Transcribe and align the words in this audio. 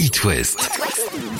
It 0.00 0.24
West. 0.24 0.58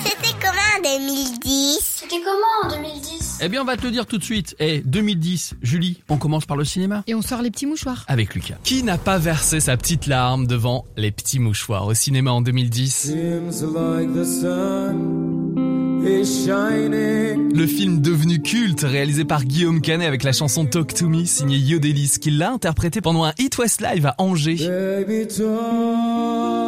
C'était 0.05 0.33
comment 0.39 0.53
en 0.77 0.81
2010 0.81 1.79
C'était 1.81 2.21
comment 2.23 2.75
en 2.75 2.81
2010 2.81 3.39
Eh 3.41 3.49
bien, 3.49 3.61
on 3.61 3.65
va 3.65 3.75
te 3.75 3.83
le 3.83 3.91
dire 3.91 4.05
tout 4.05 4.17
de 4.17 4.23
suite. 4.23 4.55
Eh, 4.59 4.81
2010, 4.85 5.55
Julie, 5.61 6.01
on 6.09 6.17
commence 6.17 6.45
par 6.45 6.55
le 6.57 6.63
cinéma 6.63 7.03
Et 7.07 7.15
on 7.15 7.21
sort 7.21 7.41
les 7.41 7.49
petits 7.51 7.65
mouchoirs. 7.65 8.05
avec 8.07 8.35
Lucas. 8.35 8.55
Qui 8.63 8.83
n'a 8.83 8.97
pas 8.97 9.17
versé 9.17 9.59
sa 9.59 9.75
petite 9.77 10.05
larme 10.07 10.45
devant 10.47 10.85
Les 10.95 11.11
Petits 11.11 11.39
Mouchoirs 11.39 11.87
au 11.87 11.93
cinéma 11.93 12.31
en 12.31 12.41
2010 12.41 12.89
Seems 12.93 13.73
like 13.73 14.13
the 14.13 14.23
sun 14.25 16.03
is 16.05 16.45
shining. 16.45 17.53
Le 17.55 17.67
film 17.67 18.01
devenu 18.01 18.41
culte 18.41 18.81
réalisé 18.81 19.25
par 19.25 19.43
Guillaume 19.43 19.81
Canet 19.81 20.07
avec 20.07 20.23
la 20.23 20.31
chanson 20.33 20.65
Talk 20.65 20.93
to 20.93 21.09
Me 21.09 21.25
signée 21.25 21.57
Yodelis 21.57 22.13
qui 22.21 22.31
l'a 22.31 22.51
interprété 22.51 23.01
pendant 23.01 23.23
un 23.25 23.33
Hit 23.37 23.57
West 23.57 23.81
Live 23.81 24.05
à 24.05 24.15
Angers. 24.17 24.55
Baby, 24.67 25.27
talk. 25.27 26.60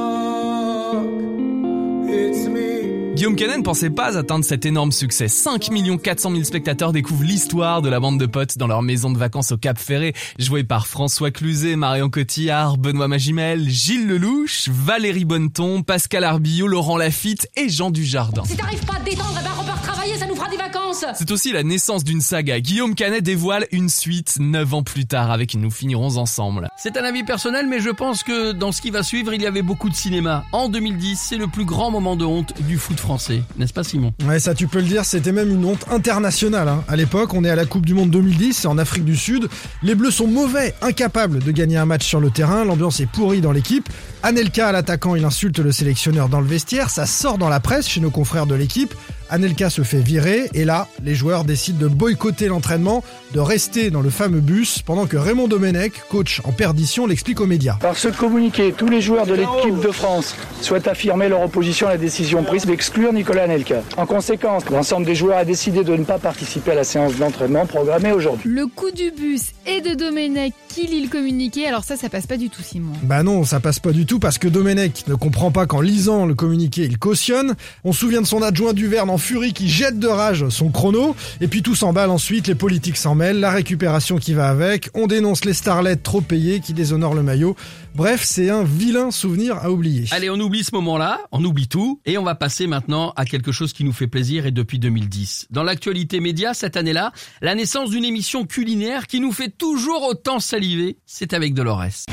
Guillaume 3.24 3.38
Canet 3.38 3.58
ne 3.60 3.64
pensait 3.64 3.90
pas 3.90 4.18
atteindre 4.18 4.44
cet 4.44 4.66
énorme 4.66 4.92
succès. 4.92 5.30
5 5.30 5.70
400 6.04 6.32
000 6.32 6.44
spectateurs 6.44 6.92
découvrent 6.92 7.24
l'histoire 7.24 7.82
de 7.82 7.88
la 7.88 8.02
bande 8.02 8.20
de 8.20 8.26
potes 8.26 8.58
dans 8.58 8.68
leur 8.68 8.82
maison 8.82 9.12
de 9.12 9.18
vacances 9.18 9.54
au 9.54 9.58
Cap 9.58 9.80
Ferré, 9.80 10.14
jouée 10.40 10.66
par 10.66 10.88
François 10.88 11.32
Cluzet, 11.32 11.78
Marion 11.78 12.10
Cotillard, 12.10 12.78
Benoît 12.78 13.08
Magimel, 13.08 13.70
Gilles 13.70 14.10
Lelouch, 14.10 14.68
Valérie 14.68 15.24
Bonneton, 15.24 15.84
Pascal 15.84 16.26
Arbillot, 16.26 16.68
Laurent 16.68 16.98
Lafitte 16.98 17.48
et 17.56 17.70
Jean 17.70 17.92
Dujardin. 17.92 18.44
Si 18.44 18.58
t'arrives 18.58 18.84
pas 18.84 18.96
à 18.96 19.00
te 19.00 19.10
détendre, 19.10 19.40
eh 19.40 19.44
ben 19.46 19.52
repars 19.58 19.82
travailler, 19.82 20.18
ça 20.18 20.26
nous 20.26 20.36
fera 20.36 20.50
des 20.50 20.58
vacances 20.58 21.06
C'est 21.16 21.32
aussi 21.32 21.54
la 21.54 21.64
naissance 21.64 22.04
d'une 22.04 22.20
saga. 22.20 22.60
Guillaume 22.60 22.94
Canet 22.94 23.24
dévoile 23.24 23.68
une 23.72 23.88
suite 23.88 24.36
9 24.38 24.74
ans 24.74 24.84
plus 24.84 25.06
tard 25.06 25.32
avec 25.32 25.56
Nous 25.56 25.72
finirons 25.72 26.18
ensemble. 26.18 26.68
C'est 26.76 26.98
un 26.98 27.06
avis 27.06 27.24
personnel, 27.24 27.68
mais 27.70 27.80
je 27.80 27.90
pense 27.90 28.22
que 28.22 28.52
dans 28.52 28.74
ce 28.74 28.82
qui 28.82 28.92
va 28.92 29.02
suivre, 29.02 29.34
il 29.34 29.42
y 29.42 29.46
avait 29.46 29.62
beaucoup 29.62 29.90
de 29.90 29.96
cinéma. 29.96 30.44
En 30.52 30.68
2010, 30.68 31.18
c'est 31.18 31.38
le 31.38 31.48
plus 31.48 31.64
grand 31.64 31.90
moment 31.90 32.18
de 32.18 32.26
honte 32.26 32.54
du 32.64 32.78
foot 32.78 33.00
français. 33.00 33.13
N'est-ce 33.58 33.74
pas, 33.74 33.84
Simon? 33.84 34.14
Ouais, 34.28 34.40
ça 34.40 34.54
tu 34.54 34.68
peux 34.68 34.80
le 34.80 34.86
dire, 34.86 35.06
c'était 35.06 35.32
même 35.32 35.50
une 35.50 35.66
honte 35.66 35.86
internationale. 35.92 36.68
hein. 36.68 36.84
À 36.88 36.96
l'époque, 36.96 37.34
on 37.34 37.44
est 37.44 37.50
à 37.50 37.56
la 37.56 37.66
Coupe 37.66 37.86
du 37.86 37.94
Monde 37.94 38.10
2010, 38.12 38.54
c'est 38.54 38.68
en 38.68 38.78
Afrique 38.78 39.06
du 39.06 39.16
Sud. 39.16 39.48
Les 39.82 39.96
Bleus 39.96 40.12
sont 40.12 40.28
mauvais, 40.28 40.74
incapables 40.82 41.40
de 41.40 41.52
gagner 41.52 41.78
un 41.78 41.86
match 41.86 42.06
sur 42.06 42.20
le 42.20 42.30
terrain. 42.30 42.66
L'ambiance 42.66 43.00
est 43.00 43.06
pourrie 43.06 43.42
dans 43.42 43.52
l'équipe. 43.52 43.90
Anelka, 44.24 44.72
l'attaquant, 44.72 45.16
il 45.16 45.26
insulte 45.26 45.60
le 45.60 45.72
sélectionneur 45.72 46.30
dans 46.30 46.40
le 46.40 46.48
vestiaire. 46.48 46.90
Ça 46.90 47.06
sort 47.06 47.38
dans 47.38 47.50
la 47.50 47.60
presse 47.60 47.88
chez 47.88 48.00
nos 48.00 48.12
confrères 48.12 48.46
de 48.46 48.56
l'équipe. 48.56 48.94
Anelka 49.34 49.72
se 49.72 49.82
fait 49.82 50.00
virer 50.00 50.48
et 50.54 50.64
là, 50.64 50.88
les 51.04 51.16
joueurs 51.16 51.44
décident 51.44 51.80
de 51.80 51.88
boycotter 51.88 52.48
l'entraînement, 52.48 53.04
de 53.34 53.40
rester 53.40 53.90
dans 53.90 54.02
le 54.02 54.12
fameux 54.12 54.42
bus, 54.42 54.84
pendant 54.84 55.08
que 55.08 55.18
Raymond 55.18 55.48
Domenech, 55.48 55.94
coach 56.08 56.40
en 56.44 56.52
perdition, 56.52 57.08
l'explique 57.08 57.42
aux 57.42 57.48
médias. 57.48 57.78
Par 57.82 57.98
ce 57.98 58.10
communiqué, 58.10 58.76
tous 58.78 58.90
les 58.90 59.02
joueurs 59.02 59.26
de 59.26 59.34
l'équipe 59.34 59.80
de 59.82 59.92
France 59.92 60.36
souhaitent 60.62 60.88
affirmer 60.88 61.30
leur 61.30 61.42
opposition 61.42 61.88
à 61.88 61.94
la 61.94 61.98
décision 61.98 62.44
prise 62.44 62.68
d'exclure 62.68 63.12
Nicolas 63.12 63.46
Anelka. 63.46 63.82
En 63.98 64.06
conséquence, 64.06 64.70
l'ensemble 64.70 65.08
des 65.08 65.16
joueurs 65.16 65.40
a 65.40 65.46
décidé 65.46 65.84
de 65.84 65.96
ne 65.96 66.04
pas 66.04 66.20
participer 66.20 66.74
à 66.74 66.76
la 66.76 66.84
séance 66.84 67.16
d'entraînement 67.16 67.66
programmée 67.66 68.12
aujourd'hui. 68.12 68.52
Le 68.52 68.68
coup 68.68 68.92
du 68.92 69.10
bus 69.10 69.46
et 69.66 69.82
de 69.82 69.96
Domenech 69.96 70.54
qui 70.70 70.86
lit 70.86 71.02
le 71.02 71.10
communiqué, 71.10 71.66
alors 71.66 71.84
ça, 71.84 71.98
ça 71.98 72.08
passe 72.08 72.28
pas 72.28 72.38
du 72.38 72.52
tout, 72.52 72.62
Simon. 72.62 72.94
Bah 73.02 73.24
non, 73.24 73.46
ça 73.46 73.60
passe 73.60 73.80
pas 73.80 73.94
du 73.94 74.06
tout 74.06 74.20
parce 74.20 74.38
que 74.38 74.48
Domenech 74.48 75.08
ne 75.08 75.16
comprend 75.16 75.50
pas 75.50 75.66
qu'en 75.66 75.82
lisant 75.82 76.28
le 76.28 76.36
communiqué, 76.36 76.84
il 76.84 77.00
cautionne. 77.00 77.56
On 77.84 77.94
se 77.94 78.00
souvient 78.00 78.22
de 78.22 78.28
son 78.28 78.44
adjoint 78.44 78.74
Duverne 78.74 79.10
en 79.10 79.18
furie 79.24 79.54
qui 79.54 79.70
jette 79.70 79.98
de 80.00 80.08
rage 80.08 80.48
son 80.50 80.70
chrono. 80.70 81.16
Et 81.42 81.48
puis 81.48 81.64
tout 81.64 81.76
s'emballe 81.76 82.10
ensuite, 82.10 82.48
les 82.48 82.56
politiques 82.56 82.98
s'en 82.98 83.16
mêlent, 83.16 83.40
la 83.40 83.52
récupération 83.52 84.18
qui 84.18 84.34
va 84.34 84.50
avec. 84.50 84.90
On 84.94 85.08
dénonce 85.08 85.46
les 85.46 85.54
starlets 85.54 85.96
trop 85.96 86.22
payés 86.22 86.60
qui 86.60 86.74
déshonorent 86.74 87.16
le 87.16 87.24
maillot. 87.24 87.56
Bref, 87.96 88.24
c'est 88.24 88.50
un 88.50 88.64
vilain 88.64 89.12
souvenir 89.12 89.58
à 89.58 89.72
oublier. 89.72 90.08
Allez, 90.12 90.30
on 90.30 90.40
oublie 90.40 90.64
ce 90.64 90.76
moment-là, 90.76 91.22
on 91.32 91.44
oublie 91.44 91.68
tout, 91.68 92.02
et 92.06 92.18
on 92.18 92.24
va 92.24 92.36
passer 92.36 92.68
maintenant 92.68 93.14
à 93.16 93.26
quelque 93.26 93.52
chose 93.52 93.72
qui 93.72 93.84
nous 93.84 93.94
fait 93.94 94.08
plaisir 94.08 94.46
et 94.46 94.52
depuis 94.52 94.80
2010. 94.80 95.48
Dans 95.52 95.64
l'actualité 95.64 96.20
média, 96.20 96.54
cette 96.54 96.76
année-là, 96.76 97.12
la 97.42 97.56
naissance 97.56 97.92
d'une 97.92 98.06
émission 98.06 98.46
culinaire 98.46 99.08
qui 99.08 99.20
nous 99.20 99.32
fait 99.32 99.50
toujours 99.56 100.04
autant 100.04 100.40
saliver, 100.40 100.98
c'est 101.06 101.34
avec 101.34 101.54
Dolores. 101.54 102.06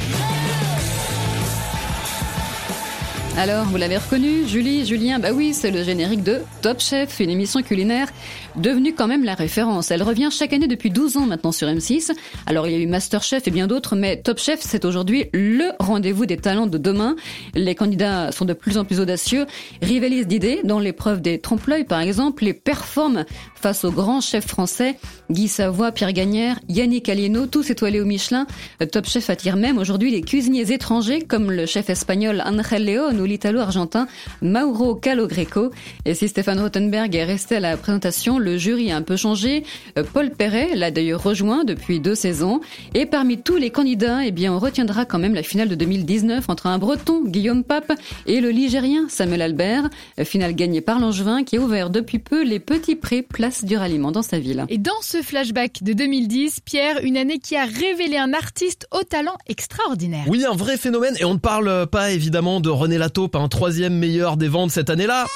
Alors, 3.37 3.65
vous 3.65 3.77
l'avez 3.77 3.97
reconnu, 3.97 4.47
Julie, 4.47 4.85
Julien, 4.85 5.19
bah 5.19 5.31
oui, 5.33 5.55
c'est 5.55 5.71
le 5.71 5.83
générique 5.83 6.23
de 6.23 6.41
Top 6.61 6.81
Chef, 6.81 7.21
une 7.21 7.31
émission 7.31 7.63
culinaire 7.63 8.09
devenue 8.57 8.93
quand 8.93 9.07
même 9.07 9.25
la 9.25 9.35
référence. 9.35 9.91
Elle 9.91 10.03
revient 10.03 10.29
chaque 10.31 10.53
année 10.53 10.67
depuis 10.67 10.91
12 10.91 11.17
ans 11.17 11.27
maintenant 11.27 11.53
sur 11.53 11.69
M6. 11.69 12.11
Alors, 12.47 12.67
il 12.67 12.73
y 12.73 12.77
a 12.77 12.79
eu 12.79 12.87
Master 12.87 13.23
Chef 13.23 13.47
et 13.47 13.51
bien 13.51 13.67
d'autres, 13.67 13.97
mais 13.97 14.21
Top 14.21 14.39
Chef, 14.39 14.61
c'est 14.61 14.85
aujourd'hui 14.85 15.27
le 15.33 15.71
rendez-vous 15.79 16.27
des 16.27 16.37
talents 16.37 16.67
de 16.67 16.77
demain. 16.77 17.17
Les 17.55 17.75
candidats 17.75 18.33
sont 18.33 18.45
de 18.45 18.53
plus 18.53 18.77
en 18.77 18.85
plus 18.85 19.01
audacieux, 19.01 19.47
rivalisent 19.81 20.27
d'idées 20.27 20.61
dans 20.65 20.81
l'épreuve 20.81 21.23
des 21.23 21.39
trompe-l'œil, 21.39 21.85
par 21.85 22.01
exemple, 22.01 22.47
et 22.47 22.53
performent 22.53 23.25
face 23.55 23.85
aux 23.85 23.93
grands 23.93 24.21
chefs 24.21 24.49
français, 24.49 24.97
Guy 25.31 25.49
Savoy, 25.49 25.93
Pierre 25.93 26.13
Gagnère, 26.13 26.59
Yannick 26.69 27.09
Alieno, 27.09 27.47
tous 27.47 27.71
étoilés 27.71 28.01
au 28.01 28.07
Michelin. 28.07 28.47
Top 28.93 29.07
Chef 29.07 29.31
attire 29.31 29.57
même 29.57 29.79
aujourd'hui 29.79 30.11
les 30.11 30.23
cuisiniers 30.23 30.73
étrangers 30.73 31.23
comme 31.23 31.51
le 31.51 31.65
chef 31.67 31.89
espagnol 31.89 32.43
Angel 32.45 32.85
León 32.85 33.20
ou 33.21 33.25
l'italo-argentin 33.25 34.07
Mauro 34.43 34.95
Calogreco. 34.95 35.71
Et 36.05 36.15
si 36.15 36.29
Stéphane 36.29 36.61
Rothenberg 36.61 37.15
est 37.15 37.25
resté 37.25 37.57
à 37.57 37.61
la 37.61 37.77
présentation, 37.77 38.39
le 38.39 38.57
jury 38.57 38.91
a 38.91 38.97
un 38.97 39.03
peu 39.03 39.17
changé. 39.17 39.65
Euh, 39.99 40.05
Paul 40.13 40.31
Perret 40.31 40.71
l'a 40.75 40.91
d'ailleurs 40.91 41.23
rejoint 41.23 41.65
depuis 41.65 42.01
deux 42.01 42.15
saisons. 42.15 42.61
Et 42.95 43.07
parmi 43.07 43.41
tous 43.41 43.57
les 43.57 43.71
candidats, 43.71 44.25
eh 44.25 44.31
bien, 44.31 44.53
on 44.53 44.59
retiendra 44.59 45.05
quand 45.05 45.19
même 45.19 45.35
la 45.35 45.43
finale 45.43 45.69
de 45.69 45.75
2019 45.75 46.49
entre 46.49 46.67
un 46.67 46.79
breton, 46.79 47.23
Guillaume 47.25 47.65
Pape, 47.65 47.93
et 48.27 48.41
le 48.41 48.51
ligérien, 48.51 49.07
Samuel 49.09 49.43
Albert. 49.43 49.89
Euh, 50.19 50.25
Finale 50.25 50.55
gagnée 50.55 50.81
par 50.81 51.01
l'Angevin 51.01 51.43
qui 51.43 51.57
a 51.57 51.61
ouvert 51.61 51.91
depuis 51.91 52.19
peu 52.19 52.45
les 52.45 52.61
petits 52.61 52.97
prés 52.97 53.23
place 53.23 53.65
du 53.65 53.77
ralliement 53.77 54.13
dans 54.13 54.23
sa 54.23 54.39
ville. 54.39 54.65
Et 54.69 54.79
dans 54.79 55.01
ce 55.03 55.23
flashback 55.23 55.83
de 55.83 55.93
2010, 55.93 56.61
Pierre, 56.61 57.01
une 57.03 57.17
année 57.17 57.39
qui 57.39 57.57
a 57.57 57.65
révélé 57.65 58.17
un 58.17 58.33
artiste 58.33 58.87
au 58.93 59.03
talent 59.03 59.37
extraordinaire. 59.47 60.25
Oui, 60.29 60.45
un 60.45 60.55
vrai 60.55 60.77
phénomène, 60.77 61.17
et 61.19 61.25
on 61.25 61.35
ne 61.35 61.39
parle 61.39 61.87
pas 61.87 62.13
évidemment 62.13 62.61
de 62.61 62.69
René 62.69 62.99
Un 63.19 63.49
troisième 63.49 63.95
meilleur 63.95 64.37
des 64.37 64.49
ventes 64.49 64.71
cette 64.71 64.89
année-là. 64.89 65.27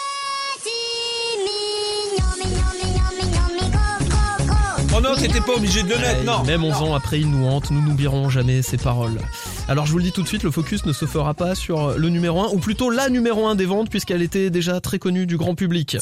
Oh 4.97 5.01
non, 5.01 5.17
t'étais 5.17 5.41
pas 5.41 5.55
obligé 5.57 5.83
de 5.83 5.89
le 5.89 5.99
mettre, 5.99 6.19
Ouais, 6.21 6.25
non. 6.25 6.45
Même 6.45 6.63
11 6.63 6.75
ans 6.83 6.95
après, 6.95 7.19
il 7.19 7.29
nous 7.29 7.45
hante, 7.47 7.73
nous 7.73 7.81
n'oublierons 7.81 8.31
jamais 8.31 8.63
ses 8.63 8.77
paroles. 8.77 9.19
Alors 9.67 9.87
je 9.87 9.93
vous 9.93 9.99
le 9.99 10.05
dis 10.05 10.13
tout 10.13 10.23
de 10.23 10.29
suite, 10.29 10.45
le 10.45 10.53
focus 10.53 10.87
ne 10.87 10.93
se 10.93 11.05
fera 11.05 11.35
pas 11.35 11.57
sur 11.57 11.99
le 11.99 12.09
numéro 12.11 12.41
1, 12.43 12.51
ou 12.53 12.59
plutôt 12.59 12.91
la 12.91 13.09
numéro 13.09 13.47
1 13.49 13.57
des 13.57 13.67
ventes, 13.67 13.91
puisqu'elle 13.91 14.23
était 14.23 14.51
déjà 14.51 14.81
très 14.81 15.01
connue 15.01 15.27
du 15.27 15.37
grand 15.37 15.57
public. 15.57 15.97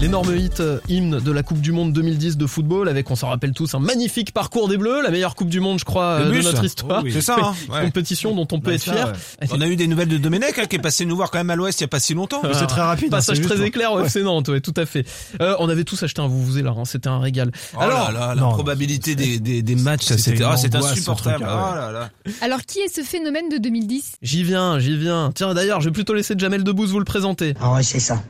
L'énorme 0.00 0.34
hit 0.36 0.60
euh, 0.60 0.78
hymne 0.88 1.20
de 1.20 1.32
la 1.32 1.42
Coupe 1.42 1.60
du 1.60 1.72
Monde 1.72 1.92
2010 1.92 2.36
de 2.36 2.46
football, 2.46 2.88
avec, 2.88 3.10
on 3.10 3.16
s'en 3.16 3.28
rappelle 3.28 3.52
tous, 3.52 3.74
un 3.74 3.78
magnifique 3.78 4.32
parcours 4.32 4.68
des 4.68 4.76
Bleus, 4.76 5.02
la 5.02 5.10
meilleure 5.10 5.34
Coupe 5.34 5.48
du 5.48 5.60
Monde, 5.60 5.78
je 5.78 5.84
crois, 5.84 6.20
euh, 6.20 6.30
de 6.30 6.42
notre 6.42 6.64
histoire. 6.64 7.02
Oui, 7.02 7.10
oui. 7.10 7.12
C'est 7.12 7.20
ça, 7.22 7.36
hein, 7.40 7.54
ouais. 7.72 7.84
Compétition 7.84 8.34
dont 8.34 8.46
on 8.52 8.60
peut 8.60 8.72
être 8.72 8.82
fier. 8.82 9.12
On 9.50 9.60
a 9.60 9.66
eu 9.66 9.76
des 9.76 9.86
nouvelles 9.86 10.08
de 10.08 10.18
Domenech 10.18 10.58
hein, 10.58 10.66
qui 10.66 10.76
est 10.76 10.80
passé 10.80 11.04
nous 11.04 11.16
voir 11.16 11.30
quand 11.30 11.38
même 11.38 11.50
à 11.50 11.56
l'ouest 11.56 11.80
il 11.80 11.84
y 11.84 11.86
a 11.86 11.88
pas 11.88 12.00
si 12.00 12.14
longtemps. 12.14 12.42
Ah, 12.42 12.96
Passage 13.10 13.40
très 13.40 13.64
éclair 13.64 13.92
au 13.92 14.00
FC 14.04 14.22
Nantes, 14.22 14.48
ouais, 14.48 14.60
tout 14.60 14.74
à 14.76 14.86
fait. 14.86 15.04
Euh, 15.40 15.54
on 15.58 15.68
avait 15.68 15.84
tous 15.84 16.02
acheté 16.02 16.20
un 16.20 16.28
vous 16.28 16.56
là, 16.56 16.74
hein, 16.76 16.84
c'était 16.84 17.08
un 17.08 17.18
régal. 17.18 17.50
Oh 17.74 17.80
là 17.80 18.10
là, 18.12 18.34
la 18.34 18.42
probabilité 18.42 19.14
des, 19.14 19.38
des, 19.38 19.62
des 19.62 19.74
matchs, 19.74 20.04
C'était 20.04 20.44
ah, 20.44 20.56
c'est 20.56 20.74
insupportable. 20.74 21.36
truc, 21.36 21.48
ah 21.48 21.90
là. 21.92 22.10
Alors, 22.40 22.62
qui 22.62 22.80
est 22.80 22.94
ce 22.94 23.02
phénomène 23.02 23.48
de 23.48 23.58
2010 23.58 24.16
J'y 24.22 24.42
viens, 24.42 24.78
j'y 24.78 24.96
viens. 24.96 25.30
Tiens, 25.34 25.54
d'ailleurs, 25.54 25.80
je 25.80 25.88
vais 25.88 25.92
plutôt 25.92 26.14
laisser 26.14 26.34
Jamel 26.36 26.64
Debbouze 26.64 26.90
vous 26.90 26.98
le 26.98 27.04
présenter. 27.04 27.54
Ah 27.60 27.72
ouais, 27.72 27.82
c'est 27.82 28.00
ça. 28.00 28.22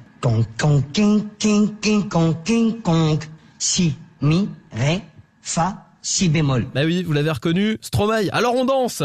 Con. 2.83 3.21
Si, 3.59 3.95
mi, 4.21 4.49
ré, 4.73 5.03
fa, 5.41 5.87
si 6.03 6.29
bémol. 6.29 6.67
Bah 6.75 6.83
oui, 6.85 7.05
vous 7.05 7.13
l'avez 7.13 7.31
reconnu, 7.31 7.79
Stromae. 7.81 8.29
Alors 8.33 8.55
on 8.55 8.65
danse 8.65 9.03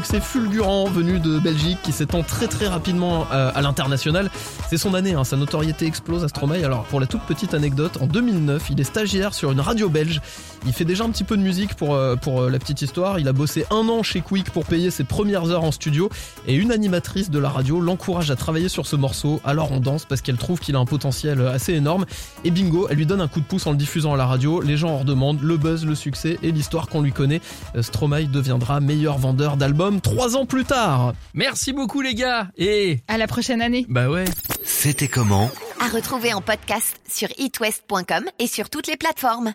succès 0.00 0.20
fulgurant 0.20 0.86
venu 0.86 1.18
de 1.18 1.38
Belgique 1.38 1.76
qui 1.82 1.92
s'étend 1.92 2.22
très 2.22 2.46
très 2.46 2.66
rapidement 2.66 3.26
euh, 3.32 3.50
à 3.54 3.60
l'international. 3.60 4.30
C'est 4.70 4.78
son 4.78 4.94
année, 4.94 5.12
hein, 5.12 5.24
sa 5.24 5.36
notoriété 5.36 5.84
explose 5.84 6.24
à 6.24 6.28
Stromae. 6.28 6.64
Alors 6.64 6.84
pour 6.84 7.00
la 7.00 7.06
toute 7.06 7.20
petite 7.22 7.52
anecdote, 7.52 7.98
en 8.00 8.06
2009, 8.06 8.70
il 8.70 8.80
est 8.80 8.84
stagiaire 8.84 9.34
sur 9.34 9.52
une 9.52 9.60
radio 9.60 9.90
belge. 9.90 10.22
Il 10.64 10.72
fait 10.72 10.86
déjà 10.86 11.04
un 11.04 11.10
petit 11.10 11.24
peu 11.24 11.36
de 11.36 11.42
musique 11.42 11.74
pour, 11.74 11.94
euh, 11.94 12.16
pour 12.16 12.40
euh, 12.40 12.50
la 12.50 12.58
petite 12.58 12.80
histoire. 12.80 13.18
Il 13.18 13.28
a 13.28 13.34
bossé 13.34 13.66
un 13.70 13.90
an 13.90 14.02
chez 14.02 14.22
Quick 14.22 14.48
pour 14.50 14.64
payer 14.64 14.90
ses 14.90 15.04
premières 15.04 15.50
heures 15.50 15.64
en 15.64 15.70
studio. 15.70 16.08
Et 16.46 16.54
une 16.54 16.72
animatrice 16.72 17.30
de 17.30 17.38
la 17.38 17.50
radio 17.50 17.78
l'encourage 17.78 18.30
à 18.30 18.36
travailler 18.36 18.70
sur 18.70 18.86
ce 18.86 18.96
morceau. 18.96 19.42
Alors 19.44 19.70
on 19.70 19.80
danse 19.80 20.06
parce 20.06 20.22
qu'elle 20.22 20.38
trouve 20.38 20.60
qu'il 20.60 20.76
a 20.76 20.78
un 20.78 20.86
potentiel 20.86 21.46
assez 21.46 21.74
énorme. 21.74 22.06
Et 22.44 22.50
bingo, 22.50 22.86
elle 22.88 22.96
lui 22.96 23.06
donne 23.06 23.20
un 23.20 23.28
coup 23.28 23.40
de 23.40 23.44
pouce 23.46 23.66
en 23.66 23.72
le 23.72 23.76
diffusant 23.76 24.14
à 24.14 24.16
la 24.16 24.24
radio. 24.24 24.62
Les 24.62 24.78
gens 24.78 24.92
en 24.92 24.98
redemandent, 24.98 25.42
le 25.42 25.58
buzz, 25.58 25.84
le 25.84 25.94
succès 25.94 26.38
et 26.42 26.52
l'histoire 26.52 26.88
qu'on 26.88 27.02
lui 27.02 27.12
connaît. 27.12 27.42
Stromae 27.78 28.24
deviendra 28.24 28.80
meilleur 28.80 29.18
vendeur 29.18 29.58
d'albums 29.58 29.89
trois 29.98 30.36
ans 30.36 30.46
plus 30.46 30.64
tard. 30.64 31.14
Merci 31.34 31.72
beaucoup 31.72 32.00
les 32.02 32.14
gars, 32.14 32.48
et 32.56 33.00
À 33.08 33.18
la 33.18 33.26
prochaine 33.26 33.60
année. 33.62 33.86
bah 33.88 34.08
ouais. 34.08 34.26
C'était 34.62 35.08
comment? 35.08 35.50
À 35.80 35.88
retrouver 35.88 36.32
en 36.34 36.40
podcast 36.42 37.00
sur 37.08 37.28
itwest.com 37.38 38.24
et 38.38 38.46
sur 38.46 38.70
toutes 38.70 38.86
les 38.86 38.96
plateformes. 38.96 39.54